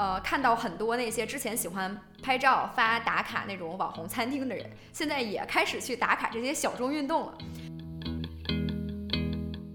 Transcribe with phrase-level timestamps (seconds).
[0.00, 7.38] 呃，看到很多那些之前喜欢拍照发打卡那种网红餐厅的人，现在也开始去打卡这些小众运动了。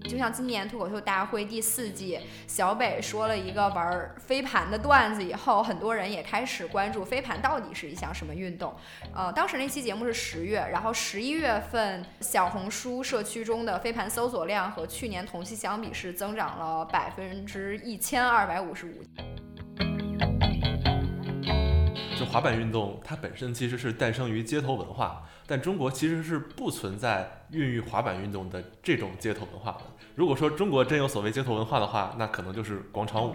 [0.08, 2.18] 就像今年脱口秀大会第四季，
[2.48, 8.74] 小北说了一个玩飞盘的段子以后，很多人也开始关注飞盘到底是一项什么运动。
[9.14, 19.45] 呃，当时那期节目是十月，然后十一月份小红书社区中的飞盘搜索量和去年同期相比是增长了百分之一千二百五十五。
[22.36, 29.84] 滑板运动，它本身其实是诞生于街头文化，但中国其实是不存在孕育滑板运动的这种街头文化的。
[30.14, 33.32] 如果说中国真有所谓街头文化的话，那可能就是广场舞。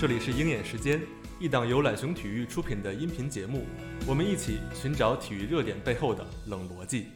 [0.00, 1.00] 这里是鹰眼时间，
[1.38, 3.64] 一档由懒熊体育出品的音频节目，
[4.04, 7.06] 我们一起寻找体育热点背后的冷逻辑。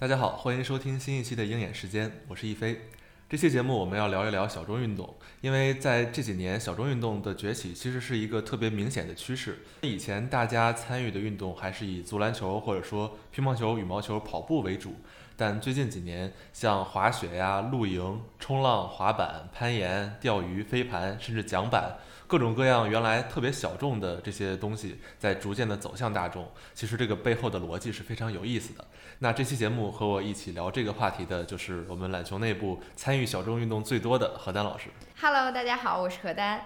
[0.00, 2.88] 大家好，欢迎收听新一期的鹰眼时间，我是一飞。
[3.28, 9.58] 这期节目我们要聊一聊小众运动，因为在这几年小众运动的崛起其实是一个特别明显的趋势。
[9.82, 14.94] 以前大家参与的运动还是以足篮球或者说乒乓球、羽毛球、跑步为主，
[15.36, 21.98] 但最近几年像滑雪呀、露营、冲浪、滑板、攀岩、钓鱼、飞盘，甚至桨板。
[22.30, 26.48] 各种各样原来特别小众的这些东西，在逐渐的走向大众。
[26.72, 28.86] 其实这个背后的逻辑是非常有意思的。
[29.18, 34.90] 那这期节目和我一起聊这个话题的，就是我们懒熊内部参与小众运动最多的何丹老师。
[35.20, 36.64] Hello，大家好，我是何丹。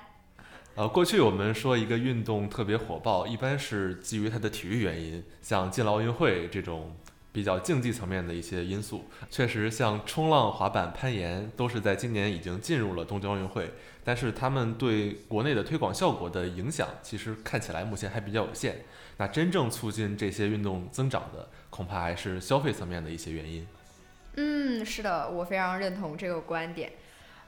[0.74, 6.94] 呃，过去我们说一个运动特别火爆，一般是基于它的体育原因，像进了奥运会这种。
[7.32, 18.84] 比较竞技层面的一些因素，确实像冲浪、滑板、攀岩都是在今年已经进入了东京奥运会，但是他们对国内的推广效果的影响，其实看起来目前还比较有限。
[19.16, 23.66] 那真正促进这些运动增长的，恐怕还是消费层面的一些原因。
[24.36, 26.92] 嗯，是的，我非常认同这个观点。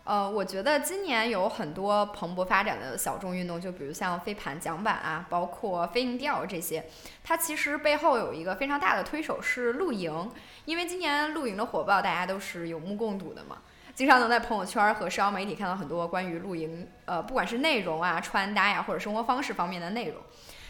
[0.05, 6.87] 呃，我觉得今年有很多蓬勃发展的小众运动，就比如像飞盘、桨板啊，包括飞鹰钓这些，
[7.25, 10.31] 它其实背后有一个非常大的推手是露营，
[10.65, 13.59] 因为今年露营的火爆，大家都是有目共睹的嘛，
[13.97, 20.23] 经常能在朋友圈和社交媒体看到很多关于露营，呃，不管是内容啊、穿搭呀，或者生活方式方面的内容。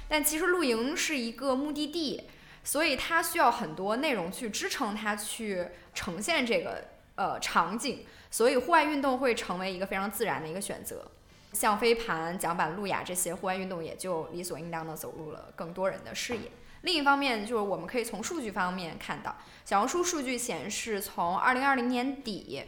[0.06, 2.22] 但其实露营是一个目的地，
[2.62, 6.84] 所以它需要很多内容去支撑它去呈现这个
[7.16, 8.06] 呃场景。
[8.30, 11.10] 所以户外运动会成为一个非常自然的一个选择，
[11.52, 16.52] 像飞盘、桨板、路亚这些户外运动也就理所应当的走入了更多人的视野。
[16.82, 22.62] 另一方面，就是我们可以从数据方面看到，小红书数据显示，从二零二零年底，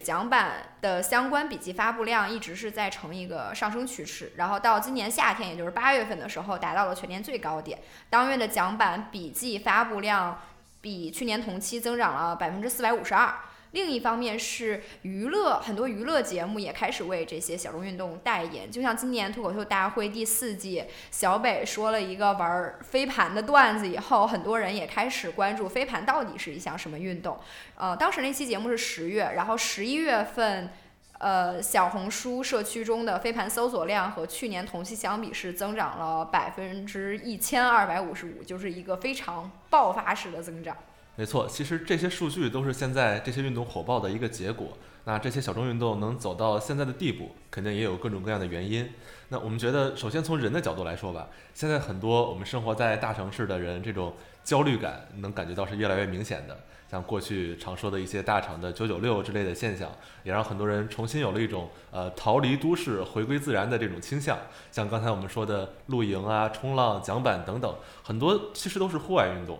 [0.00, 10.40] 讲版的相关笔记发布量一直是在呈一个上升趋势，然后到今年夏天，也就是八月份的时候，达到了全年最高点，当月的讲版笔记发布量
[10.80, 13.34] 比去年同期增长了百分之四百五十二。
[13.72, 18.70] 另一方面是娱乐，很多娱乐节目也开始为这些小众运动代言。
[18.70, 27.38] 就像今年脱口秀大会第四季，小北说了一个玩飞盘的段子以后，很多人也开始关注飞盘到底是一项什么运动。
[27.76, 30.70] 呃，当时那期节目是十月，然后十一月份，
[31.18, 40.74] 呃，小红书社区中的飞盘搜索量和去年同期相比是增长了百分之一千二百五十五，就是一个非常爆发式的增长。
[41.16, 44.68] 没错，其实这些数据都是现在这些运动火爆的一个结果。
[45.04, 48.90] 那这些小众运动能走到现在的地步，肯定也有各种各样的原因。
[49.28, 56.58] 那我们觉得，首先从人的角度来说吧，现在很多我们生活在大城市的人，这种焦虑感能感觉到是越来越明显的。
[56.90, 59.90] 像过去常说的一些大厂的九九六之类的现象，
[60.22, 64.36] 也让很多人重新有了一种呃逃离都市、回归自然的这种倾向。
[64.70, 69.58] 像刚才我们说的露营啊、冲浪、桨板等等，很多其实都是户外运动。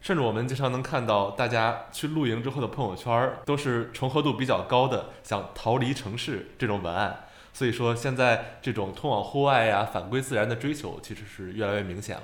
[0.00, 7.26] 甚至我们经常能看到大家去露营之后的朋友圈，都是重合度比较高的，想逃离城市这种文案。
[7.52, 12.22] 所以说，现在这种通往户外呀、返归自然的追求，其实是越来越明显了。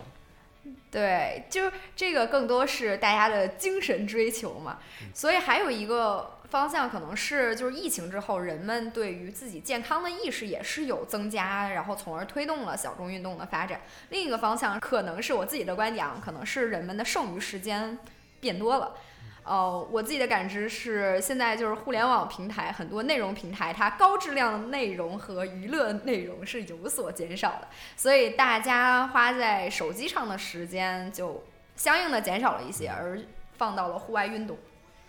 [0.90, 4.78] 对，就这个更多是大家的精神追求嘛。
[5.12, 6.33] 所以还有一个。
[6.48, 13.80] 方向可能是就是疫情之后，人们对于自己健康的意识也是有增加，然后从而推动了小众运动的发展。
[14.10, 17.98] 另一个方向可能是我自己的观点，可能是人们的剩余时间
[18.40, 18.94] 变多了。
[19.42, 31.44] 呃，我自己的感知是，现在就是互联网平台很多内容平台，它高质量内容和娱乐内容是有所减少的，所以大家花在手机上的时间就
[31.76, 33.18] 相应的减少了一些，而
[33.58, 34.56] 放到了户外运动。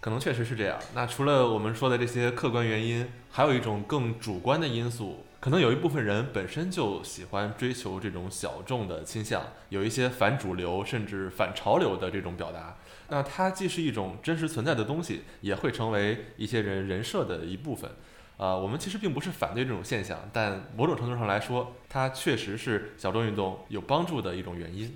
[0.06, 0.78] 可能确实是这样。
[0.94, 12.78] 那除了我们说的这些客观原因，还有一种更主观的因素，可能有一部分人本身就喜欢追求这种小众的倾向，有一些反主流甚至反潮流的这种表达。
[13.08, 17.90] 那它既是一种真实存在的东西，也会成为一些人人设的一部分。
[18.38, 24.96] 呃，我们其实并不是反对这种现象，但某种程度上来说，它确实是小众运动有帮助的一种原因。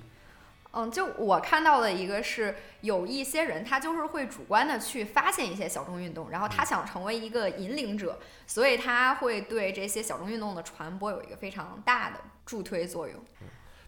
[0.79, 8.17] 嗯，就我看到的一个是，有一些人他就是会主观的去发现一些小众运动，然后他想成为一个引领者，
[8.47, 13.17] 所以他会对这些小众运动的传播有一个非常大的助推作用。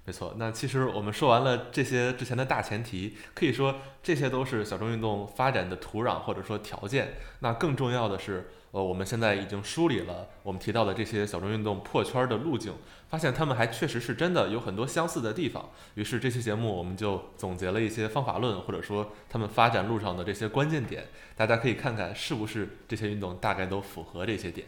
[0.04, 7.14] 没错，那其实我们说完了这些之前的大前提，可以说这些都是小众运动发展的土壤或者说条件。
[7.40, 12.74] 那更重要的是，呃，我们现在已经梳理了我们提到的这些小众运动破圈的路径，
[13.12, 15.70] 发现他们还确实是真的有很多相似的地方。
[15.96, 24.66] 于是这期节目我们就总结了一些方法论，或者说他们发展路上的这些关键点，大家可以看看是不是这些运动大概都符合这些点。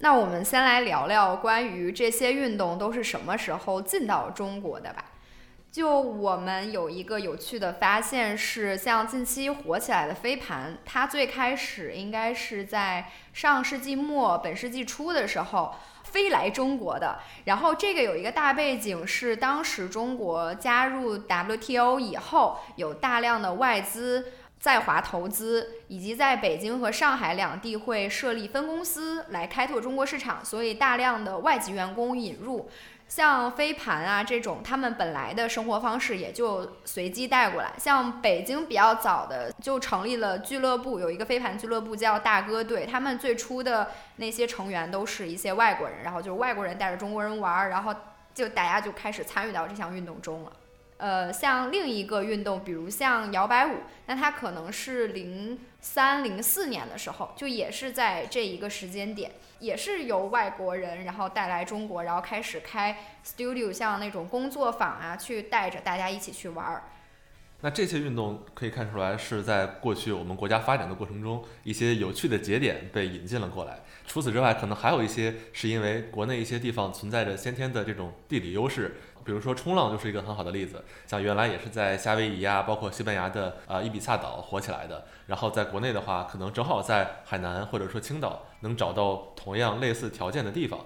[0.00, 5.04] 那我们先来聊聊关于这些运动都是什么时候进到中国的吧。
[5.70, 15.76] 就我们有一个有趣的发现是，像近期火起来的飞盘，它最开始应该是在上世纪末本世纪初的时候
[16.10, 17.18] 飞来中国的。
[17.44, 24.32] 然后这个有一个大背景是，当时中国加入 WTO 以后，有大量的外资。
[24.60, 32.68] 在华投资，以及在北京和上海两地会设立分公司来开拓中国市场，所以大量的外籍员工引入，
[33.10, 37.72] 像飞盘啊这种，他们本来的生活方式也就随机带过来。
[37.76, 47.92] 像北京比较早的就成立了俱乐部，有一个飞盘俱乐部叫大哥队，他们最初的那些成员都是一些外国人，然后就是外国人带着中国人玩，然后
[48.32, 50.52] 就大家就开始参与到这项运动中了。
[50.98, 66.82] 呃，像另一个运动，比如像摇摆舞，那它可能是零三零四年的时候，就也是在这一个时间点，也是由外国人然后带来中国，然后开始开 studio，像那种工作坊啊，去带着大家一起去玩儿。
[67.62, 73.80] 那这些运动可以看出来是在过去我们国家发展的过程中，一些有趣的节点被引进了过来。
[74.06, 78.96] 除此之外，可能还有一些是因为国内一些地方存在着先天的这种地理优势。
[79.24, 90.80] 比如说冲浪就是一个很好的例子，像原来也是在夏威夷啊，包括西班牙的呃伊比萨岛火起来的，然后在国内的话，可能正好在海南或者说青岛能找到同样类似条件的地方。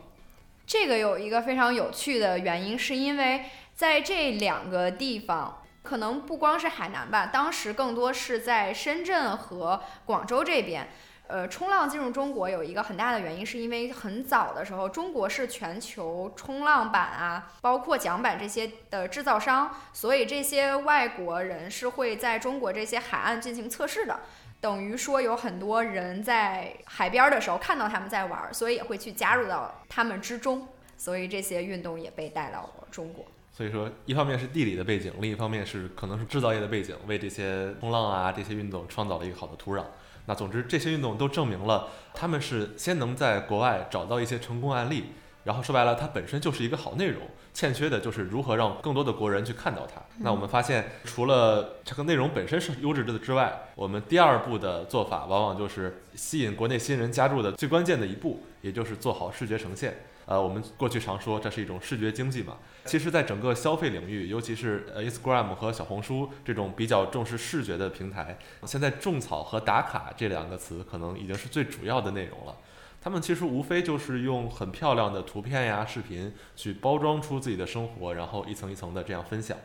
[0.66, 3.44] 这个有一个非常有趣的原因，是因为
[3.74, 10.88] 在这两个地方，可能不光是海南吧，当时更多是在深圳和广州这边。
[11.26, 24.20] 呃，冲浪进入中国有一个很大的原因，是因为很早的时候，中国是全球冲浪板啊，包括桨板这些的制造商，所以这些外国人是会在中国这些海岸进行测试的。
[24.60, 30.68] 等于说，有很多人在海边的时候看到他们在玩，所以也会去加入到他们之中，
[30.98, 33.24] 所以这些运动也被带到了中国。
[33.50, 39.84] 所以说，一方面是地理的背景，另一方面是可能是制造业的背景，为这些冲浪啊这些运动创造了一个好的土壤。
[40.26, 45.06] 那总之，这些运动都证明了他们是先能在国外找到一些成功案例，
[45.44, 47.20] 然后说白了，它本身就是一个好内容，
[47.52, 50.00] 欠缺的就是如何让更多的国人去看到它。
[50.20, 59.94] 那我们发现，除了这个内容本身是优质的之外，我们第二步的做法往往就是吸引国内新人加入的最关键的一步，也就是做好视觉呈现。
[60.26, 62.56] 呃，我们过去常说这是一种视觉经济嘛。
[62.84, 72.54] 其实，在整个消费领域，尤其是呃 Instagram 和小红书这种比较重视视觉的平台，现在种草和打卡这两个词可能已经是最主要的内容了。
[73.00, 79.56] 他们其实无非就是用很漂亮的图片呀、视频去包装出自己的生活，然后一层一层的这样分享。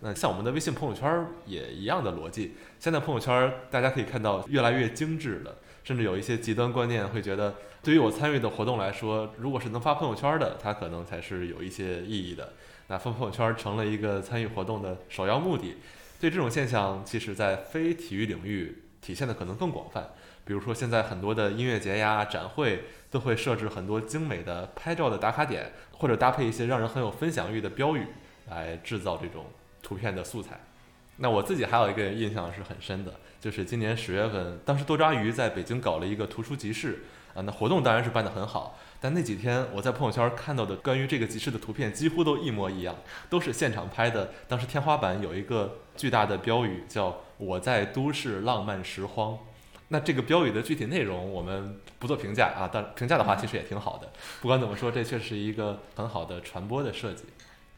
[0.00, 2.54] 那像我们的微信朋友圈也一样的逻辑。
[2.78, 5.56] 现在朋友圈大家可以看到越来越精致了。
[5.82, 12.54] 甚至有一些极端观念会觉得，对于我参与的活动来说，如果是能发朋友圈的，它可能才是有一些意义的。
[12.88, 15.76] 那发朋友圈成了一个参与活动的首要目的。
[16.20, 20.10] 对这种现象，其实在非体育领域体现的可能更广泛。
[20.44, 28.06] 比如说，现在很多的音乐节呀、展会都会设置很多精美的拍照的打卡点，或者搭配一些让人很有分享欲的标语，
[28.48, 29.46] 来制造这种
[29.82, 30.60] 图片的素材。
[31.16, 33.12] 那我自己还有一个印象是很深的。
[33.40, 37.00] 就是今年十月份，当时多抓鱼在北京搞了一个图书集市，
[37.36, 38.78] 啊，那活动当然是办得很好。
[38.98, 42.96] 但那几天我在朋友圈看到的关于这个集市的图片几乎都一模一样，
[43.28, 44.30] 都是现场拍的。
[44.48, 49.38] 当时天花板有一个巨大的标语，叫“我在都市浪漫拾荒”。
[49.88, 54.10] 那这个标语的具体内容我们不做评价啊，但评价的话其实也挺好的。
[54.40, 57.24] 不管怎么说，这确实是一个很好的传播的设计。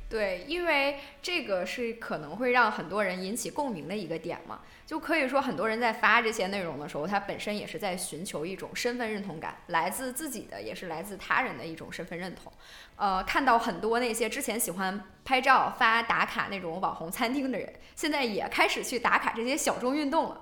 [0.09, 12.50] 对，因为这个是可能会让很多人引起共鸣的一个点嘛，就可以说很多人在发这些内容的时候，他本身也是在寻求一种身份认同感，来自自己的，也是来自他人的一种身份认同。
[12.97, 20.41] 呃，看到很多那些之前喜欢拍照发打卡那种网红餐厅的人，现在也开始去打卡这些小众运动了，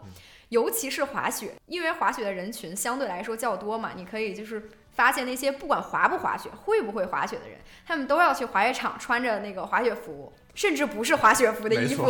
[0.51, 7.59] 尤其是滑雪，因为滑雪的人群相对来说较多嘛，你可以就是发现那些不管滑不滑雪、会不会滑雪的人。
[7.87, 12.05] 他们都要去滑雪场穿着那个滑雪服，甚至不是滑雪服的衣服，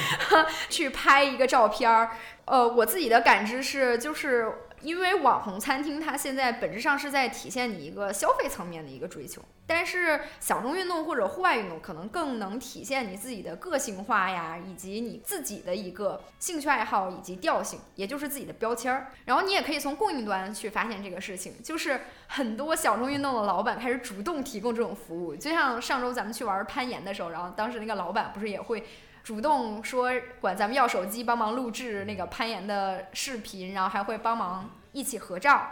[0.70, 2.12] 去拍一个照片儿。
[2.46, 4.52] 呃，我自己的感知是，就是。
[4.82, 19.12] 因为网红餐厅它现在本质上是在体现你一个消费层面的一个追求，但是小众运动或者户外运动可能更能体现你自己的个性化呀，以及你自己的一个兴趣爱好以及调性，也就是自己的标签儿。
[19.26, 28.84] 然后你也可以从供应端去发现这个事情，就是很多小众运动的老板开始主动提供这种服务，就像上周咱们去玩攀岩的时候，然后当时那个老板不是也会。
[29.22, 30.10] 主动说
[30.40, 35.70] 管咱们要手机，帮忙录制那个攀岩的视频，然后还会帮忙一起合照。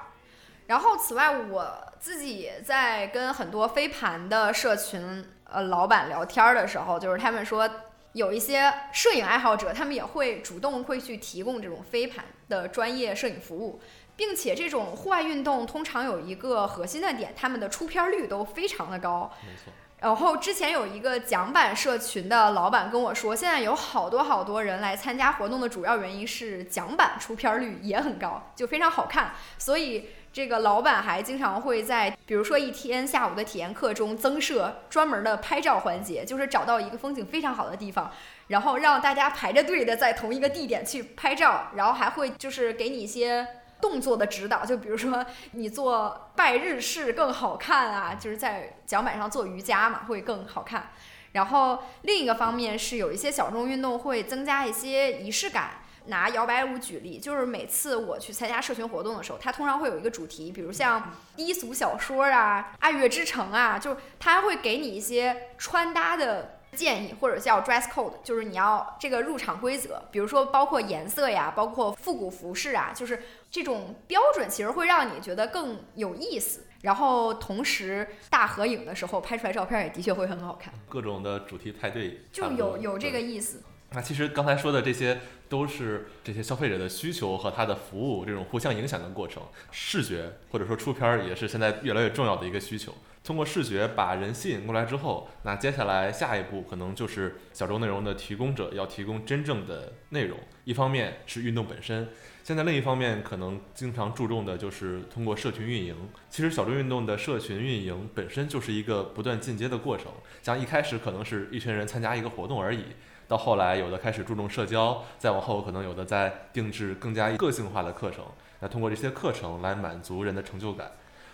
[0.67, 7.69] 然后此外，我自己在跟很多飞盘的社群呃老板聊天的时候，就是他们说
[8.13, 13.81] 有一些摄影爱好者，他们也会主动会去提供这种飞盘的专业摄影服务，
[14.15, 19.33] 并且这种户外运动通常有一个核心的点，他们的出片率都非常的高。
[19.45, 19.73] 没错。
[20.01, 29.35] 然后之前有一个桨板社群的老板跟我说，现在有好多好多人来参加活动的主要原因是桨板出片率也很高，就非常好看。
[29.59, 38.11] 所以这个老板还经常会在，比如说一天下午的体验课中增设专门的拍照环节，就是找到一个风景非常好的地方，
[38.47, 43.47] 然后让大家排着队的在同一个地点去拍照，然后还会就是给你一些。
[43.81, 50.91] 动作的指导，就比如说你做拜日式更好看啊， 就是在脚板上做瑜伽嘛，会更好看。
[51.33, 55.83] 然后另一个方面是有一些小众运动会增加一些仪式感。
[56.07, 66.57] 拿摇摆舞举例，就是每次我去参加社群活动的时候，它通常会有一个主题，比如像低俗小说啊、爱乐之城啊，就是它会给你一些穿搭的。
[66.77, 76.67] 建议或者叫 dress code，就是你要这个入场规则，比如说包括颜色呀，包括复古服饰啊，就是这种标准，其实会让你觉得更有意思。
[76.83, 80.73] 然后同时大合影的时候拍出来照片也的确会很好看。
[80.89, 83.63] 各种的主题派对就有有这个意思。
[83.91, 89.43] 那其实刚才说的这些都是这些消费者的需求和他的服务这种互相影响的过程。
[89.73, 92.95] 视觉或者说出片儿也是现在越来越重要的一个需求。
[93.23, 100.39] 通过视觉把人吸引过来之后，那接下来下一步可能就是小众内容的提供者要提供真正的内容。
[100.65, 102.09] 一方面是运动本身，
[102.43, 105.95] 现在另一方面可能经常注重的就是通过社群运营。
[106.29, 110.07] 其实小众运动的社群运营本身就是一个不断进阶的过程。
[110.43, 112.85] 像一开始可能是一群人参加一个活动而已，
[113.29, 118.25] 到后来有的开始注重社交，再往后可能有的在定制更加个性化的课程。
[118.61, 120.91] 那通过这些课程来满足人的成就感。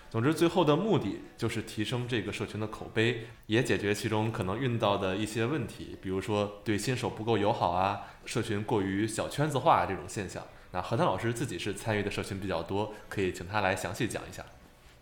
[0.09, 10.43] 总之，最后的目的就是提升这个社群的口碑，也解决其中可能遇到的一些问题，比如说对新手不够友好啊，社群过于小圈子化这种现象。
[10.73, 14.45] 那何丹老师自己是参与的社群比较多，可以请他来详细讲一下。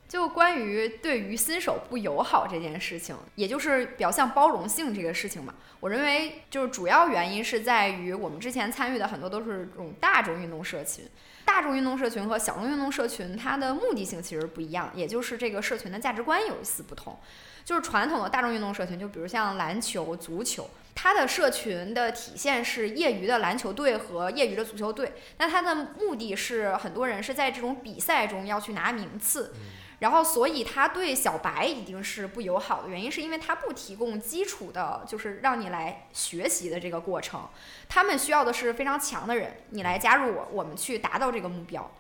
[0.07, 11.05] 就关于对于新手不友好这件事情，也就是表象包容性这个事情嘛，我认为就是主要原因是在于我们之前参与的很多都是这种大众运动社群，
[11.45, 17.19] 大众运动社群和小众运动社群它的目的性其实不一样，也就是这个社群的价值观有一丝不同。
[17.65, 29.55] 就是传统的大众运动社群，就比如像篮球、足球，它的社群的体现是业余的篮球队和业余的足球队，那它的目的是很多人是在这种比赛中要去拿名次。
[30.01, 37.49] 然后，所以他对小白一定是不友好的原因，是因为他不提供基础的，就是让你来学习的这个过程。
[37.89, 41.91] 他们需要的是非常强的人，你来加入我，我们去达到这个目标。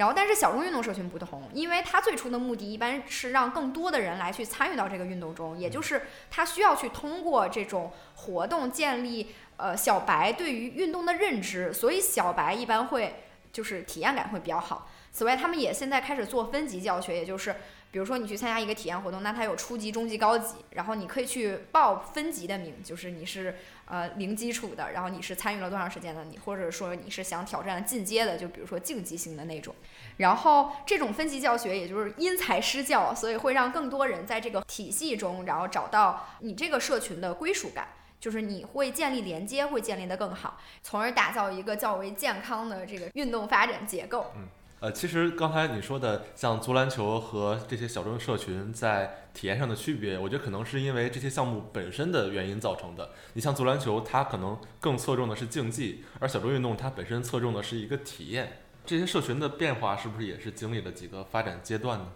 [0.00, 14.88] 然后，但是小众运动社群不同，因为它最初的目的一般是让更多的人来去参与到这个运动中，也就是它需要去通过这种活动建立呃小白对于运动的认知，所以小白一般会就是体验感会比较好。
[15.12, 17.56] 此外，他们也现在开始做分级教学，也就是，
[17.92, 23.56] 比如说你去参加一个体验活动，那它有初级、中级、高级，然后你可以去报分级的名，就是你是
[23.86, 29.74] 呃零基础的，然后你是参与了多长时间的，你或者说你是想挑战进阶的，就比如说竞技性的那种。
[30.18, 37.88] 然后这种分级教学也就是因材施教，所以会让更多人在这个体系中，然后找到你这个社群的归属感，
[38.20, 44.32] 就是你会建立连接，会建立的更好，从而打造一个较为健康的这个运动发展结构。
[44.36, 44.46] 嗯。
[44.80, 53.10] 呃，其实刚才你说的像足篮球和这些小众社群在体验上的区别，我觉得可能是因为这些项目本身的原因造成的。
[53.34, 58.62] 你像足篮球，它可能更侧重的是竞技，而小众运动它本身侧重的是一个体验。
[58.86, 62.06] 这些社群的变化是不是也是经历了几个发展阶段呢？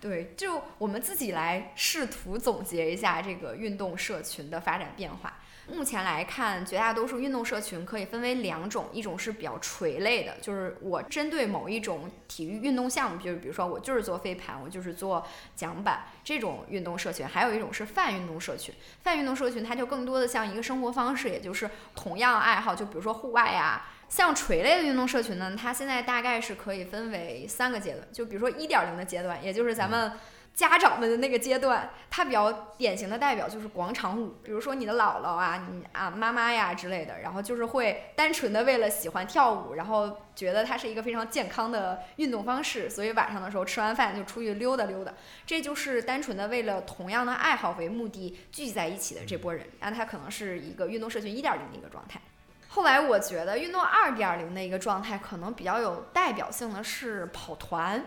[0.00, 5.38] 对，就我们自己来试图总结一下这个运动社群的发展变化。
[5.70, 18.74] 目前来看，绝大多数运动社群可以分为两种，一种是比较垂类的，就是我针对某一种体育运动项目，就是比如说我就是做飞盘，我就是做桨板这种运动社群；还有一种是泛运动社群。
[19.02, 23.82] 泛运动社群它就更多的像一个生活方式，也就是同样爱好，就比如说户外呀。
[24.08, 30.12] 像垂类的运动社群呢，它现在大概是可以分为三个阶段，就比如说一点零的阶段，也就是咱们。
[30.54, 45.14] 家长们的那个阶段，它比较典型的代表就是广场舞，比如说你的姥姥啊、你啊妈妈呀之类的，然后就是会单纯的为了喜欢跳舞，然后觉得它是一个非常健康的运动方式，所以晚上的时候吃完饭就出去溜达溜达，
[45.46, 52.20] 这就是单纯的为了同样的爱好为目的聚集在一起的这波人，那它可能是一个运动社群一点零的一个状态。
[52.68, 58.04] 后来我觉得运动二点零的一个状态可能比较有代表性的是跑团。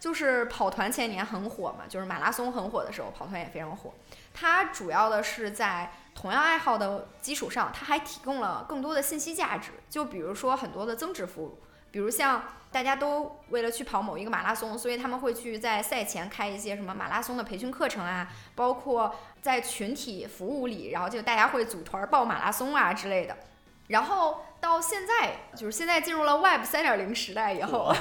[0.00, 3.92] 就是跑团前年很火嘛，就是马拉松很火的时候，跑团也非常火。
[4.32, 9.72] 它主要的是在同样爱好的基础上，它还提供了更多的信息价值。
[9.90, 11.58] 就比如说很多的增值服务，
[11.90, 19.12] 比如像大家都为了去跑某一个马拉松，所以他们会去在赛前开一些什么马拉松的培训课程啊，包括
[19.42, 23.36] 在群体服务里，然后就大家会组团报马拉松啊之类的。
[23.88, 27.94] 然后到现在，就是现在进入了 Web 三点零时代以后，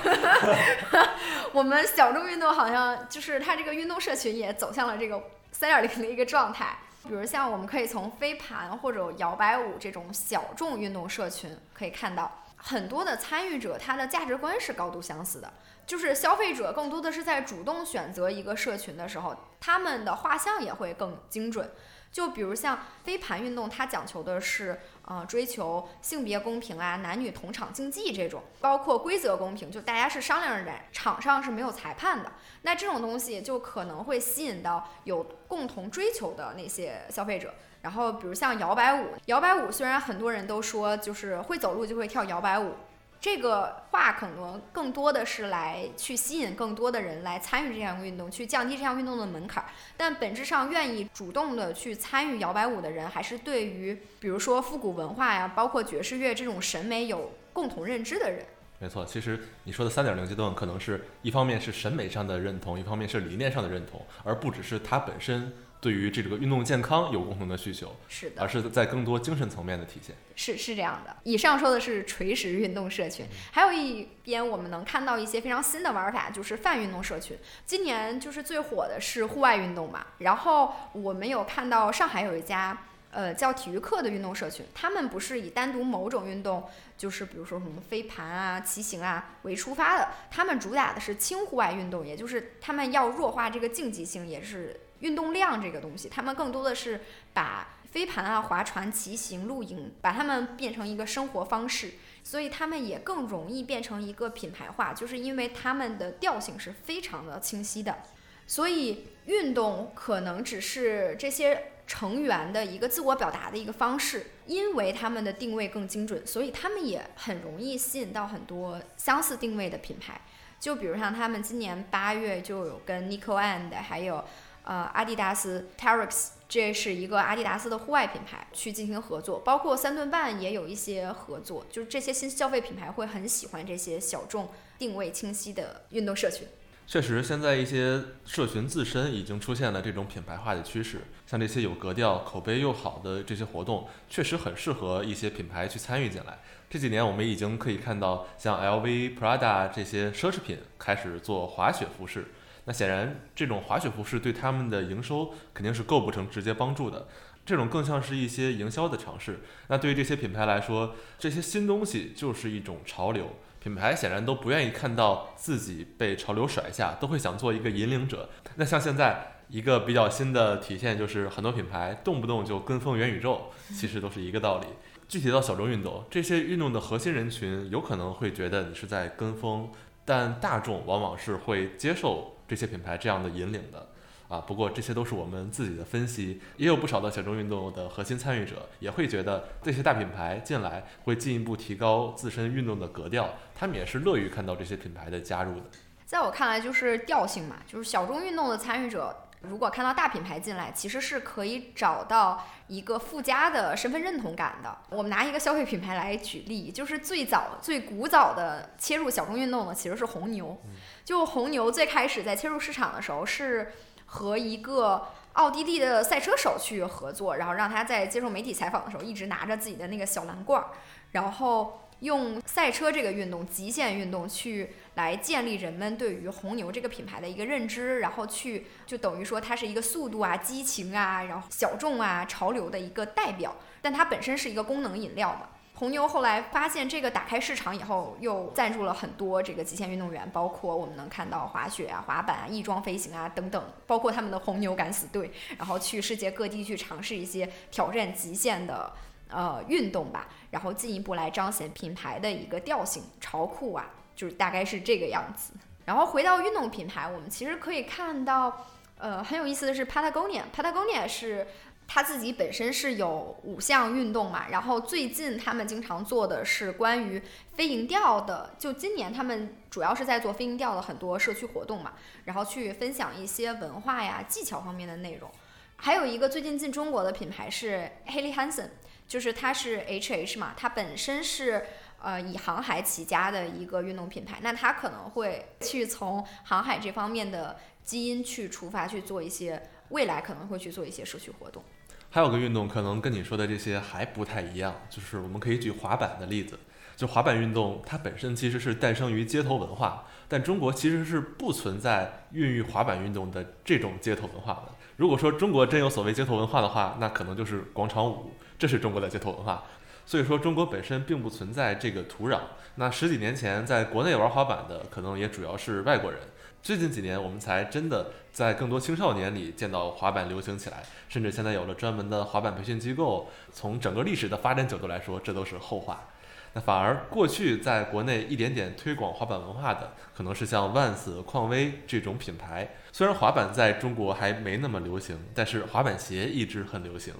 [1.53, 6.77] 我们小众运动好像就是它这个运动社群也走向了这个三点零的一个状态。
[7.07, 15.53] 比如像我们可以从飞盘或者摇摆舞这种小众运动社群可以看到，很多的参与者他的价值观是高度相似的，
[15.85, 21.71] 就是消费者更多的是在主动选择一个社群的时候，他们的画像也会更精准。
[22.11, 32.31] 就比如像飞盘运动，它讲求的是，呃，追求性别公平啊，男女同场竞技这种，包括规则公平，就大家是商量着来，场上是没有裁判的。
[32.63, 37.53] 那这种东西就可能会吸引到有共同追求的那些消费者。
[37.81, 42.73] 然后，比如像摇摆舞，摇摆舞虽然很多人都说就是会走路就会跳摇摆舞。
[43.19, 49.65] 这个话可能更多的是来去吸引更多的人来参与这项运动，去降低这项运动的门槛。
[49.97, 58.45] 但本质上，愿意主动的去参与摇摆舞的人，还是对于比如说复古文化呀，包括爵士乐这种审美有共同认知的人。
[58.79, 65.51] 没错，其实你说的三点零阶段，可能是一方面是审美上的认同，一方面是理念上的认同，而不只是它本身。
[65.79, 70.15] 对于这个运动健康有共同的需求，是的，而是在更多精神层面的体现。
[70.35, 71.15] 是是这样的。
[71.23, 77.37] 以上说的是垂直运动社群，还有一边我们能看到一些非常新的玩法，就是泛运动社群。
[77.65, 94.79] 今年就是最火的是户外运动嘛，然后我们有看到上海有一家呃叫体育课的运动社群，他们不是以单独某种运动，就是比如说什么飞盘啊、骑行啊为出发的，他们主打的是轻户外运动，也就是他们要弱化这个竞技性，也是。
[94.99, 97.01] 运动量这个东西，他们更多的是
[97.33, 107.99] 把飞盘啊、划船、骑行、露营，把它们变成一个生活方式，所以他们也更容易变成一个品牌化，就是因为他们的调性是非常的清晰的。
[108.45, 120.21] 所以运动可能只是这些成员的一个自我表达的一个方式，因为他们的定位更精准，所以他们也很容易吸引到很多相似定位的品牌。
[120.59, 124.23] 就比如像他们今年八月就有跟 Nico and 还有。
[124.67, 136.45] 呃，阿迪达斯 Terrex 这是一个阿迪达斯的户外品牌，去进行合作，包括三顿半也有一些合作，就是这些新消费品牌会很喜欢这些小众、定位清晰的运动社群。
[136.85, 146.39] 确实，现在一些社群自身已经出现了这种品牌化的趋势，像这些有格调、口碑又好的这些活动，确实很适合一些品牌去参与进来。
[146.69, 152.25] 这几年我们已经可以看到，像 LV、Prada 这些奢侈品开始做滑雪服饰。
[152.67, 157.07] 那显然，这种滑雪服饰对他们的营收肯定是构不成直接帮助的，
[157.45, 159.39] 这种更像是一些营销的尝试。
[159.69, 168.29] 那对于这些品牌来说，这些新东西就是一种潮流，品牌显然都不愿意看到自己被潮流甩下，都会想做一个引领者。
[168.57, 174.67] 那像现在一个比较新的体现，就是很多品牌动不动就跟风元宇宙，其实都是一个道理。
[175.07, 179.71] 具体到小众运动，这些运动的核心人群有可能会觉得你是在跟风，
[180.03, 182.33] 但大众往往是会接受。
[182.47, 183.87] 这些品牌这样的引领的，
[184.27, 184.39] 啊。
[184.39, 195.65] 不过这些都是我们自己的分析，也有不少的小众运动的核心参与者也会觉得这些大品牌进来会进一步提高自身运动的格调，他们也是乐于看到这些品牌的加入的。
[196.05, 199.13] 在我看来，就是调性嘛，就是小众运动的参与者。
[199.41, 204.77] 如果看到大品牌进来，其实是可以找到一个附加的身份认同感的。
[204.89, 210.59] 我们拿一个消费品牌来举例，就是最早最古早的切入小众运动的其实是红牛。
[211.05, 213.73] 就红牛最开始在切入市场的时候，是
[214.07, 220.69] 和一个奥地利的赛车手去合作，然后让他在接受媒体采访的时候一直拿着自己的那个小蓝罐儿，
[221.11, 221.83] 然后。
[221.99, 233.55] 用赛车这个运动、极限运动去来建立人们对于红牛这个品牌的一个认知，然后去就等于说它是一个速度啊、激情啊，然后小众啊、潮流的一个代表。
[233.81, 235.49] 但它本身是一个功能饮料嘛。
[235.75, 248.91] 红牛后来发现这个打开市场以后，又赞助了很多这个极限运动员，包括我们能看到滑雪啊、滑板啊、翼装飞行啊等等，包括他们的红牛敢死队，然后去世界各地去尝试一些挑战极限的。
[249.29, 255.51] 呃，运动吧，然后进一步来彰显品牌的一个调性，潮酷啊，就是大概是这个样子。
[255.83, 258.65] 然后回到运动品牌，我们其实可以看到，
[258.97, 261.47] 呃，很有意思的是，Patagonia，Patagonia 是
[261.87, 267.21] 它自己本身是有五项运动嘛，然后最近他们经常做的是关于
[267.53, 275.29] 飞蝇调的，就今年他们主要是在做飞蝇调的很多社区活动嘛，然后去分享一些文化呀、技巧方面的内容。
[275.75, 278.69] 还有一个最近进中国的品牌是 Haley Hansen。
[279.07, 281.65] 就是它是 H H 嘛，它本身是
[282.01, 291.63] 呃以航海起家的一个运动品牌，那它可能会去从航海这方面的基因去出发去做一些未来可能会去做一些社区活动。
[292.09, 296.59] 还有个运动可能跟你说的这些还不太一样，就是我们可以举滑板的例子。
[296.95, 304.71] 就滑板运动，它本身其实是诞生于街头文化，但中国其实是不存在孕育滑板运动的这种街头文化的。
[304.95, 308.31] 如果说中国真有所谓街头文化的话，那可能就是广场舞。
[308.57, 309.63] 这是中国的街头文化，
[310.05, 312.39] 所以说中国本身并不存在这个土壤。
[312.75, 316.19] 那十几年前在国内玩滑板的，可能也主要是外国人。
[316.63, 323.29] 最近几年，我们才真的在更多青少年里见到滑板流行起来，甚至现在有了专门的滑板培训机构。
[323.53, 326.09] 从整个历史的发展角度来说，这都是后话。
[326.53, 332.75] 那反而过去在国内一点点推广滑板文化的，可能是像 Vans、匡威这种品牌。
[332.91, 337.13] 虽然滑板在中国还没那么流行，但是滑板鞋一直很流行。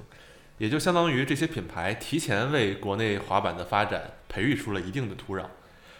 [0.57, 5.45] 也就相当于这些品牌提前为国内滑板的发展培育出了一定的土壤。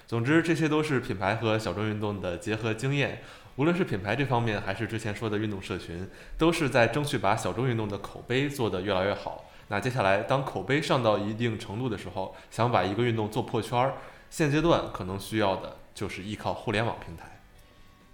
[0.08, 3.22] 总之，这些都是品牌和小众运动的结合经验。
[3.58, 9.46] 无论是品牌这方面，还是之前说的运动社群，都是在争取把小众运动的口碑做得越来越好。
[9.67, 13.96] 那接下来，当口碑上到一定程度的时候，想把一个运动做破圈儿，
[14.30, 17.37] 现阶段可能需要的就是依靠互联网平台。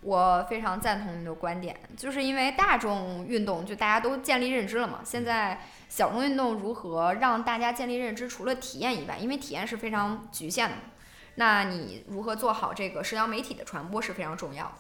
[0.04, 5.00] 我非常赞同你的观点，就是因为大众运动就大家都建立认知了嘛。
[5.04, 8.28] 现在小众运动如何让大家建立认知？
[8.28, 10.76] 除了体验以外，因为体验是非常局限的，
[11.36, 14.74] 那你如何做好这个社交媒体的传播是非常重要的。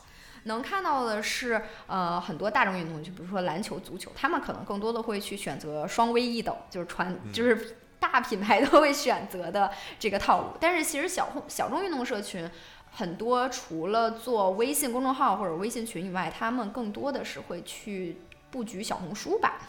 [0.43, 10.57] 能看到的是，呃，很多大众运动，就比如说篮球、足球，他们可能更多的会去选择双微一抖，就是传，就是 大品牌都会选择的这个套路。
[10.59, 12.51] 但是其实小小众运动社群。
[12.95, 19.61] 很多除了做微信公众号或者微信群以外，他们更多的是会去布局小红书吧。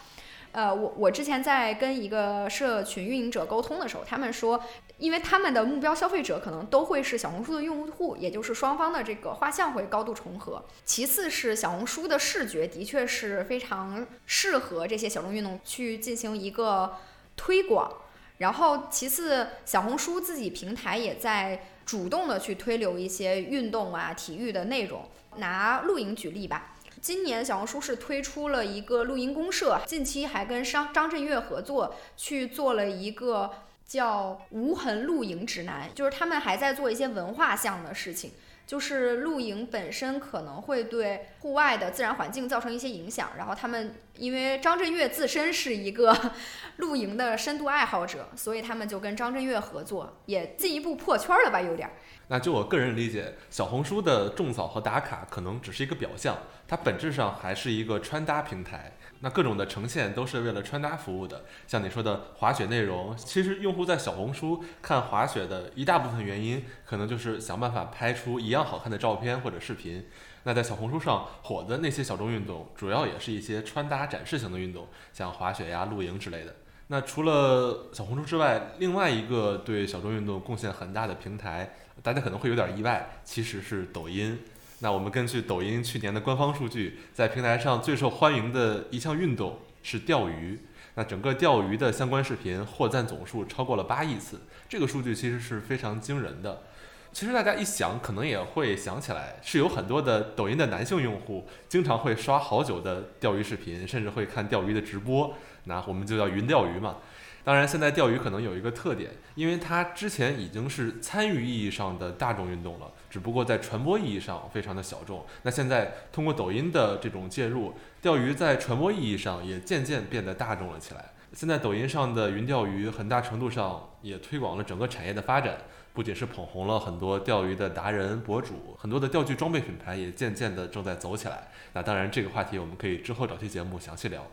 [0.51, 4.63] 呃，我我之前在跟一个社群运营者沟通的时候，他们说，
[4.99, 10.63] 因为他们的目标消费者可能都会是小红书的用户，也就是双方的这个画像会高度重合。
[10.85, 16.95] 其次是小红书的视觉的确是非常适合这些小众运动去进行一个
[17.35, 17.91] 推广。
[18.37, 21.71] 然后其次，小红书自己平台也在。
[21.85, 25.07] 主动的去推流一些运动啊、体育的内容。
[25.37, 33.51] 拿露营举例吧，今年小红书是推出了一个露营公社，近期还跟商张震岳合作去做了一个
[33.85, 38.31] 叫“无痕露营指南”，就是他们还在做一些文化项的事情。
[38.65, 46.15] 就是露营本身可能会对户外的自然环境造成一些影响，然后他们因为张震岳自身是一个
[46.77, 51.89] 露营的深度爱好者，所以他们就跟张震岳合作，也进一步破圈了吧，有点。
[52.27, 56.35] 那就我个人理解，小红书的种草和打卡可能只是一个表象，
[56.67, 58.91] 它本质上还是一个穿搭平台。
[59.21, 61.43] 那各种的呈现都是为了穿搭服务的。
[61.67, 70.05] 像你说的滑雪内容，其实用户在小红书看滑雪的一大部分原因，可能就是想办法拍出一样好看的照片或者视频。
[70.43, 76.55] 那在小红书上火的那些小众运动，主要也是一些穿搭展示型的运动，像滑雪呀、露营之类的。
[76.87, 81.73] 那除了小红书之外，另外一个对小众运动贡献很大的平台，
[82.03, 84.39] 大家可能会有点意外，其实是抖音。
[84.79, 90.59] 那我们根据抖音去年的官方数据，在平台上最受欢迎的一项运动是钓鱼。
[90.95, 96.63] 那整个钓鱼的相关视频获赞总数超过了八亿次，这个数据其实是非常惊人的。
[97.11, 105.33] 其实大家一想，可能也会想起来，是有很多的抖音的男性用户经常会刷好久的钓鱼视频，甚至会看钓鱼的直播。
[105.63, 106.97] 那我们就叫云钓鱼嘛。
[107.45, 115.23] 当然，现在钓鱼可能有一个特点，因为它之前已经是参与意义上的大众运动了，只不过在传播意义上非常的小众。
[115.43, 121.05] 那现在通过抖音的这种介入，钓鱼在传播意义上也渐渐变得大众了起来。
[121.33, 125.55] 现在抖音上的云钓鱼很大程度上也推广了整个产业的发展，
[125.93, 131.49] 不仅是捧红了很多钓鱼的达人博主，很多的钓具装备品牌也渐渐的正在走起来。
[131.73, 134.25] 那当然，这个话题我们可以之后找期节目详细聊。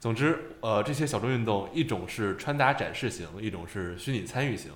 [0.00, 4.70] 总之，呃，这些小众运动，一种是穿搭展示型，一种是虚拟参与型。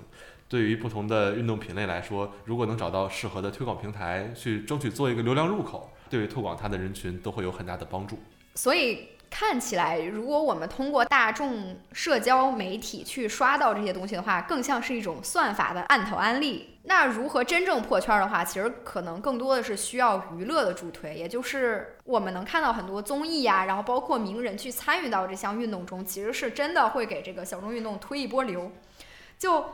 [0.47, 8.19] 对于不同的运动品类来说，如果能找到适合的推广平台，去争取做一个流量入口，对于推广它的人群都会有很大的帮助。
[8.55, 9.09] 所以。
[9.35, 16.72] 看起来，如果我们通过大众社交媒体去刷到这些东西的话，更像是一种算法的案头安利。
[16.83, 28.71] 那如何真正破圈的话，其实可能更多的是需要娱乐的助推，也就是我们能看到很多综艺呀，然后包括名人去参与到这项运动中，其实是真的会给这个小众运动推一波流。
[29.37, 29.65] 就。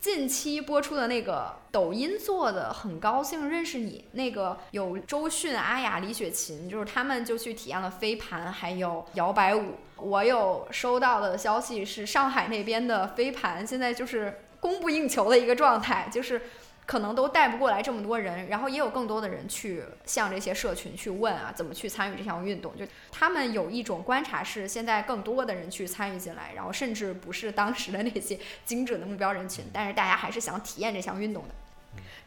[0.00, 4.04] 近期播出的那个抖音做的，很高兴认识你。
[4.12, 9.74] 那个有周迅、阿雅、李雪琴，就是他们就去体验了飞盘，还有摇摆舞。
[9.96, 16.40] 我有收到的消息是，上海那边的飞盘现在就是供不应求的一个状态，就是。
[16.88, 22.74] 可能都带不过来这么多人，然后也有更多的人去向这些社群去问啊，怎么去参与这项运动？
[22.78, 31.50] 就他们有一种观察是，现在更多的人去参与进来，然后甚至不是当时的那些 精准的目标人群，但是大家还是想体验这项运动的。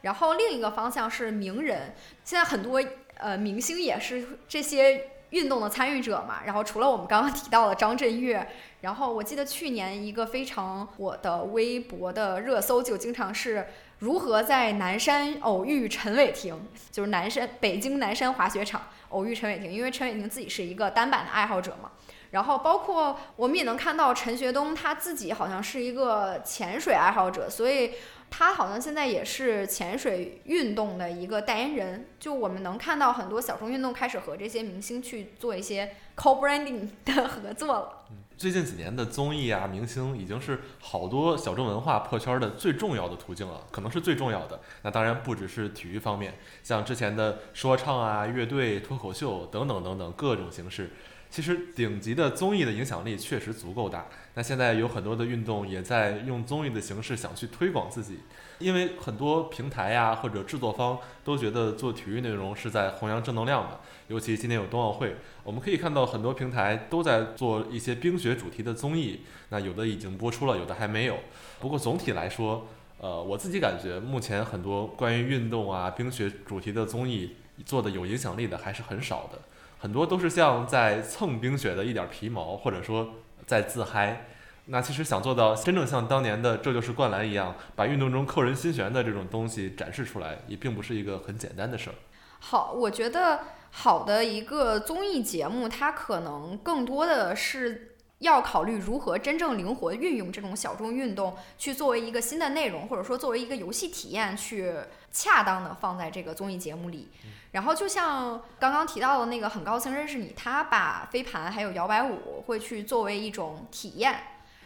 [0.03, 2.79] 然后另一个方向是名人，现在很多
[3.15, 6.41] 呃明星也是这些运动的参与者嘛。
[6.45, 8.47] 然后除了我们刚刚提到的张震岳，
[8.81, 13.65] 然后我记得去年一个非常火的微博的热搜就经常是。
[14.01, 16.59] 如何在南山偶遇陈伟霆？
[16.91, 21.91] 就是南山北京南山滑雪场偶遇陈伟霆，因为陈伟霆自己是一个单板的爱好者嘛。
[22.31, 27.91] 然后包括我们也能看到陈学冬他自己好像是一个潜水爱好者，所以
[28.31, 32.07] 他好像现在也是潜水运动的一个代言人。
[32.19, 37.97] 就我们能看到很多小众运动开始和这些明星去做一些 co-branding 的合作了。
[38.41, 44.59] 最近几年的综艺啊，明星已经是好多小众文化破圈的最重要的途径了，可能是最重要的。
[44.81, 50.89] 那当然不只是体育方面，像之前的说唱啊、乐队、脱口秀等等等等各种形式。
[51.29, 54.07] 其实顶级的综艺的影响力确实足够大。
[54.33, 58.17] 那现在有很多的运动也在用综艺的形式想去推广自己，
[58.61, 63.79] 因为很多平台呀或者制作方都觉得做体育内容是在弘扬正能量嘛。
[64.07, 69.21] 尤其今年有冬奥会，我们可以看到很多平台都在做一些冰雪主题的综艺。
[69.49, 71.17] 那有的已经播出了，有的还没有。
[71.59, 72.67] 不过总体来说，
[72.99, 79.39] 呃，我自己感觉目前很多关于运动啊、冰雪主题的综艺做的有影响力的还是很少的。
[79.79, 84.27] 很多都是像在蹭冰雪的一点皮毛，或者说在自嗨。
[84.65, 91.95] 那其实想做到真正像当年的《这就是灌篮》一样，把运动中扣人心弦的这种东西展示出来，也并不是一个很简单的事儿。
[92.39, 97.87] 好，我觉得好的一个综艺节目，它可能更多的是。
[98.21, 104.71] 要考虑如何真正灵活运用这种小众运动，去作为一个新的内容，或者说作为一个游戏体验，去
[105.11, 107.09] 恰当的放在这个综艺节目里。
[107.51, 114.19] 然后就像刚刚提到的那个，很高兴认识你，他把飞盘还有摇摆舞会去作为一种体验。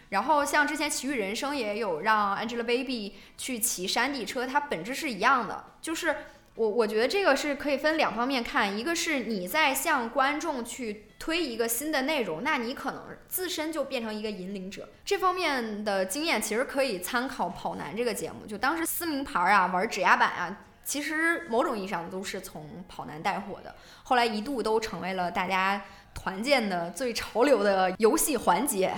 [0.09, 6.15] 然后像之前奇遇人生也有让 Angelababy 去骑山地车，它本质是一样的，就是。
[6.55, 14.87] 我我觉得这个是可以分两方面看，一个是你在向观众去推一个新的内容，那你可能自身就变成一个引领者。
[15.03, 25.81] 这方面的经验其实可以参考跑男这个节目，就当时撕名牌啊、玩指压板啊，其实某种意义上都是从跑男带火的，后来一度都成为了大家
[26.13, 28.95] 团建的最潮流的游戏环节。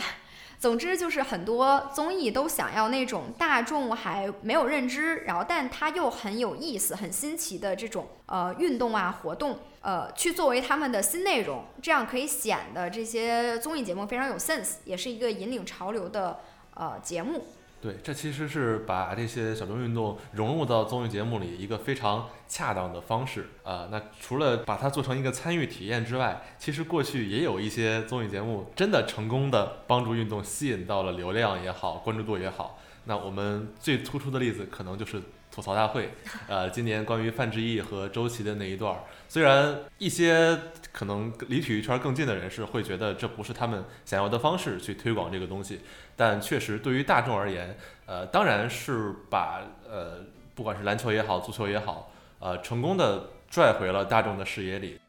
[0.60, 16.40] 总之就是很多综艺都想要那种大众还没有认知，然后但它又很有意思、很新奇的这种呃运动啊活动，呃去作为他们的新内容，这样可以显得这些综艺节目非常有 sense，也是一个引领潮流的
[16.74, 17.46] 呃节目。
[17.80, 23.88] 对，这其实是把这些小众运动融入到综艺节目里一个非常恰当的方式啊。
[23.92, 32.80] 那除了把它做成一个参与体验之外，其实过去也有一些综艺节目真的成功的帮助运动吸引到了流量也好，关注度也好。
[33.06, 36.10] 那我们最突出的例子可能就是吐槽大会，
[36.48, 40.60] 呃，今年关于范志毅和周琦的那一段，虽然一些
[40.92, 45.80] 可能离体育圈更近的人士会觉得这不是他们想要的方式去推广这个东西。
[46.18, 47.78] 但确实，对于大众而言，
[48.08, 50.18] 呃，当然是把呃，
[50.56, 55.00] 不管是篮球也好，足球也好，呃，成功的拽回了大众的视野里。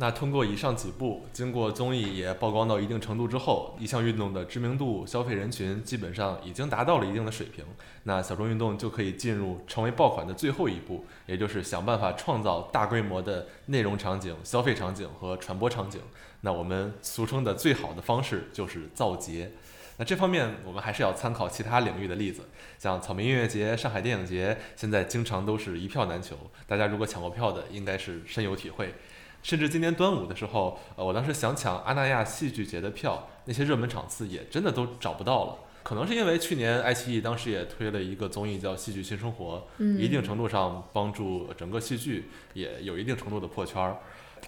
[0.00, 7.62] 那通过以上几步，经过综艺也曝光到一定程度之后，一项运动的知名度、消费人群基本上已经达到了一定的水平。
[8.04, 16.00] 那小众运动就可以进入成为爆款的最后一步，也就是想办法创造大规模的内容场景、消费场景和传播场景。
[16.40, 19.52] 那我们俗称的最好的方式就是造节。
[19.98, 26.34] 那这方面我们还是要参考其他领域的例子，像草莓音乐节、上海电影节，现在经常都是一票难求。
[26.66, 28.94] 大家如果抢过票的，应该是深有体会。
[29.42, 35.56] 甚至今年端午的时候，呃，我当时想抢阿那亚戏剧节的票，那些热门场次也真的都找不到了。
[35.82, 43.96] 可能是因为去年爱奇艺当时也推了一个综艺叫《戏剧新生活》，一定程度上帮助整个戏剧也有一定程度的破圈儿。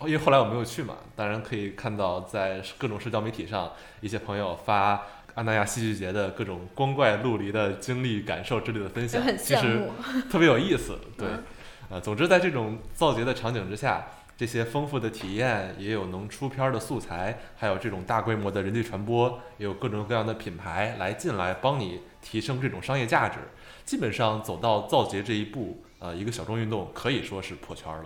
[0.02, 5.02] 因为后来我没有去嘛，当然可以看到在各种社交媒体上，一些朋友发
[5.34, 9.88] 阿那亚戏剧节的各种光怪陆离的经历、感受之类的分享，其实
[10.30, 10.98] 特别有意思。
[11.16, 11.28] 对，
[11.88, 14.06] 呃，总之在这种造节的场景之下，
[14.42, 23.38] 这些丰富的体验，也有能出片的素材，还有这种大规模的人际传播，也有各种各样的品牌来进来帮你提升这种商业价值。
[23.84, 28.04] 基本上走到造节这一步，呃，一个小众运动可以说是破圈了。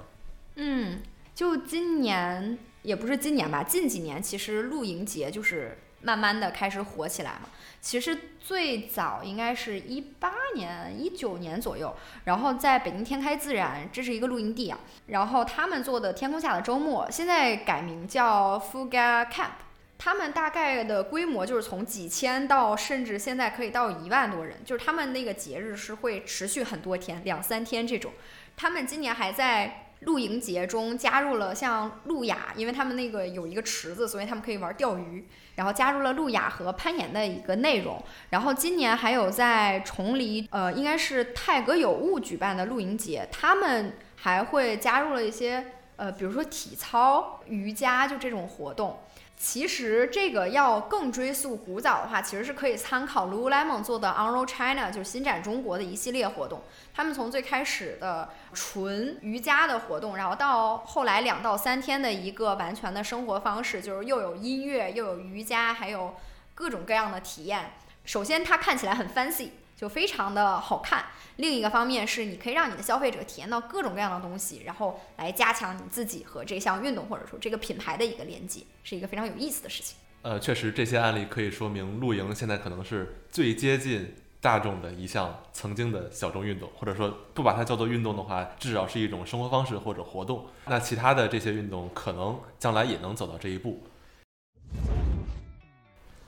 [0.57, 1.01] 嗯。
[1.35, 7.49] 就今年也不是今年吧，近几年其实露营节就是慢慢的开始火起来嘛。
[7.81, 14.78] 其实最早应该是一八年、一九年左右，然后在北京天开自然，这是一个露营地啊。
[15.06, 19.50] 然后他们做的天空下的周末，现在改名叫 Fuga Camp，
[19.98, 28.12] 他们大概的规模就是从几千到甚至现在可以到一万多人，就是他们那个节日是会持续很多天，两三天这种。
[28.56, 29.82] 他们今年还在。
[30.00, 35.26] 露营节中加入了像露雅，因为他们那个有一个池子，所以他们可以玩钓鱼。
[35.54, 38.02] 然后加入了露雅和攀岩的一个内容。
[38.28, 45.64] 然后今年还有在崇礼，呃，应该是泰格有物举办的露营节，他们还会加入了一些，
[45.96, 48.98] 呃，比如说体操、瑜伽就这种活动。
[49.38, 56.62] 其实这个要更追溯古早的话，其实是可以参考 Lululemon 做的 Unroll China，就是新展中国的一系列活动。
[56.94, 66.14] 他们从最开始的纯瑜伽的活动，然后到后来两到三天的一个完全的生活方式，就是又有音乐，又有瑜伽，还有
[66.55, 67.72] 各种各样的体验。
[68.07, 69.51] 首先，它看起来很 fancy。
[69.76, 71.04] 就非常的好看。
[71.36, 79.98] 另一个方面是，你可以让你的消费者体验到各种各样的东西，然后来加强你自己和这项运动或者说这个品牌的一个连接，是一个非常有意思的事情。
[80.22, 90.46] 呃，确实，这些案例可以说明露营现在可能是最接近大众的一项曾经的小众运动，或者说不把它叫做运动的话，至少是一种生活方式或者活动。
[90.64, 93.84] 那其他的这些运动可能将来也能走到这一步。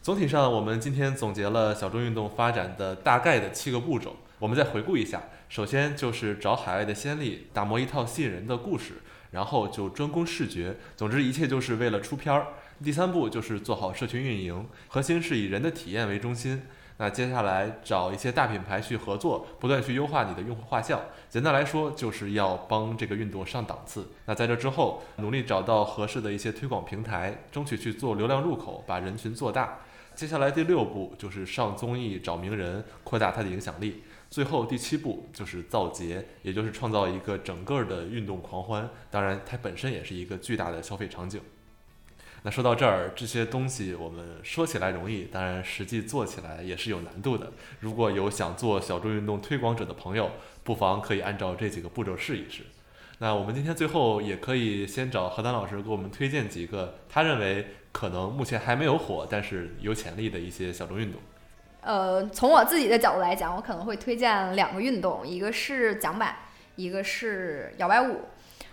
[0.08, 4.16] 总体上，我们今天总结了小众运动发展的大概的七个步骤。
[4.38, 10.74] 我们再回顾一下：首先就是找海外的先例，打磨一套吸引人的故事，然后就专攻视觉。
[10.96, 12.46] 总之，一切就是为了出片儿。
[12.82, 16.62] 第三步就是做好社群运营，核心是以人的体验为中心。
[16.96, 20.98] 那接下来找一些大品牌去合作，不断去优化你的用户画像。
[21.28, 24.08] 简单来说，就是要帮这个运动上档次。
[24.24, 29.80] 那在这之后，努力找到合适的一些推广平台，争取去做流量入口，把人群做大。
[30.18, 34.02] 接下来第六步就是上综艺找名人，扩大它的影响力。
[34.28, 38.90] 最后第七步就是造节，也就是创造一个整个的运动狂欢。
[39.12, 41.40] 当然，它本身也是一个巨大的消费场景。
[42.42, 47.52] 那说到这儿，这些东西我们说起来容易，当然实际做起来也是有难度的。
[47.78, 50.32] 如果有想做小众运动推广者的朋友，
[50.64, 52.64] 不妨可以按照这几个步骤试一试。
[53.18, 57.66] 那我们今天最后也可以先找何丹老师给我们推荐几个他认为。
[57.90, 61.20] 可能目前还没有火，但是有潜力的一些小众运动。
[61.80, 66.36] 呃，从我自己的角度来讲，我可能会推荐两个运动，一个是桨板，
[66.76, 68.20] 一个是摇摆舞。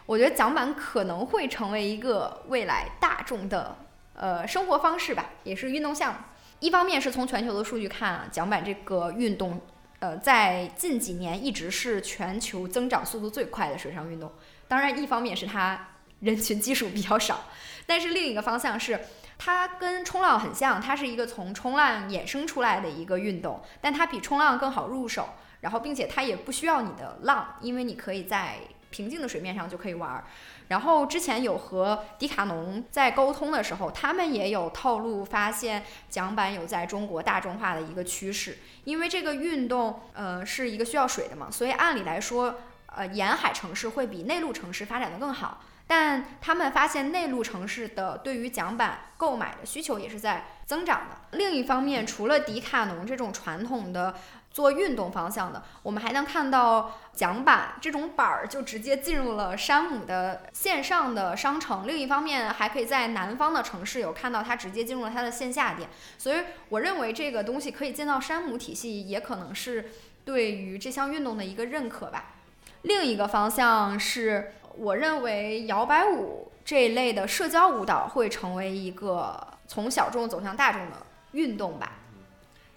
[0.05, 3.77] 我觉得桨板可能会成为一个未来大众的
[4.13, 6.19] 呃生活方式吧，也是运动项目。
[6.59, 9.59] 一方面是从全球的数据看啊，桨板这个运动
[10.05, 14.31] 呃在近几年一直是全球增长速度最快的水上运动。
[14.67, 15.87] 当然，一方面是它
[16.19, 17.45] 人群基数比较少。
[17.87, 18.99] 但是另一个方向是，
[19.39, 25.29] 它跟冲浪很像，它是一个从冲浪衍生出来的一个运动，但它比冲浪更好入手，
[25.61, 28.57] 然后并且它也不需要你的浪，因为你可以在
[28.91, 30.23] 平静的水面上就可以玩儿。
[30.67, 38.57] 然后之前有和迪卡侬在沟通的时候，他们也有透露，发现桨板有在中国大众化的一个趋势。
[38.83, 42.55] 因为这个运动，呃，是一个需要水的嘛，所以按理来说，
[42.87, 45.61] 呃，沿海城市会比内陆城市发展的更好。
[45.87, 51.37] 但他们发现内陆城市的对于桨板购买的需求也是在增长的。
[51.37, 54.15] 另一方面，除了迪卡侬这种传统的。
[54.55, 61.85] 做运动方向的，我们还能看到桨板这种板儿就直接进入了山姆的线上的商城。
[61.85, 65.89] 另一方面，还可以在南方的城市有看到它直接进入了它的线下店。
[66.17, 66.37] 所以，
[66.69, 69.91] 我认为这个东西可以进到山姆体系，也可能是
[70.23, 72.35] 对于这项运动的一个认可吧。
[72.83, 80.97] 另一个方向是，我认为摇摆舞这一类的社交舞蹈会成为一个从小众走向大众的
[81.31, 81.93] 运动吧。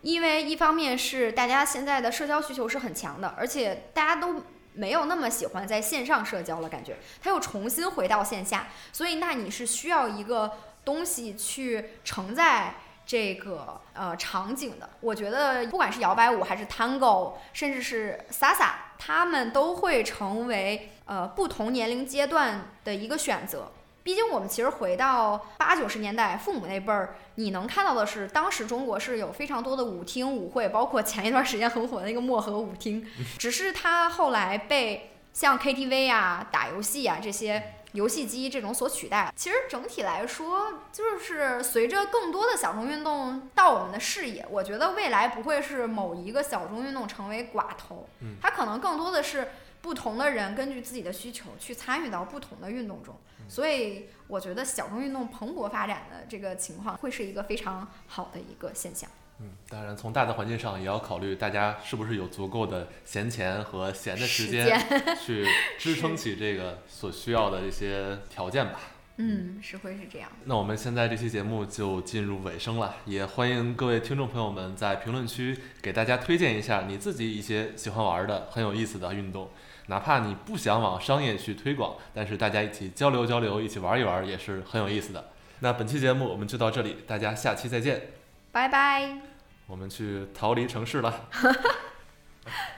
[0.00, 4.42] 因为一方面是大家现在的社交需求是很强的，而且大家都
[4.74, 10.52] 没有那么喜欢在线上社交了，感觉它又重新回到线下，所以那你是需要一个
[10.84, 12.74] 东西去承载
[13.04, 14.88] 这个呃场景的。
[15.00, 23.72] 我觉得不管是摇摆舞还是 Tango，甚至是 Sasa，他们都会成为呃不同年龄阶段的一个选择。
[24.04, 33.06] 毕竟我们其实回到八九十年代，父母那辈儿，你能看到的是，当时中国是有非常多的舞厅舞会，包括前一段时间很火的那个漠河舞厅，
[33.36, 39.30] 只是它后来被像 KTV 啊、打游戏啊这些游戏机这种所取代。
[39.36, 48.08] 其实整体来说，就是随着更多的小众运动到我们的视野，我觉得未来不会是某一个小众运动成为寡头，
[48.40, 49.48] 它可能更多的是。
[49.88, 53.16] 不同的人根据自己的需求去参与到不同的运动中，
[53.48, 59.08] 所以我觉得小众运动蓬勃发展的这个情况会是一个非常好的一个现象。
[59.38, 64.78] 嗯，当然从大的环境上也要考虑大家是不是有足够的闲钱和闲的时间
[65.24, 65.46] 去
[65.78, 68.78] 支撑起这个所需要的一些条件吧。
[69.16, 70.30] 嗯，是会是这样。
[70.44, 79.48] 那我们现在这期节目就进入尾声了，也欢迎各位听众朋友们在评论区给大家推荐一下你自己一些喜欢玩的很有意思的运动。
[79.88, 85.30] 哪怕你不想往商业去推广，但是大家一起交流交流，一起玩一玩也是很有意思的。
[85.60, 88.10] 那本期节目我们就到这里，大家下期再见，
[88.52, 89.18] 拜拜。
[89.66, 91.28] 我们去逃离城市了。